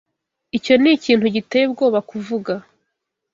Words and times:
Icyo 0.57 0.73
ni 0.81 0.89
ikintu 0.97 1.25
giteye 1.35 1.65
ubwoba 1.67 1.99
kuvuga. 2.09 2.53